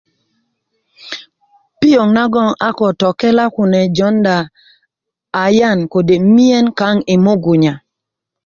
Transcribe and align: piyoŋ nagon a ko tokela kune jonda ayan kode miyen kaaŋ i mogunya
piyoŋ 1.79 2.07
nagon 2.17 2.49
a 2.67 2.69
ko 2.77 2.87
tokela 2.99 3.45
kune 3.55 3.81
jonda 3.97 4.35
ayan 5.43 5.79
kode 5.91 6.15
miyen 6.35 6.67
kaaŋ 6.79 6.97
i 7.13 7.15
mogunya 7.25 7.73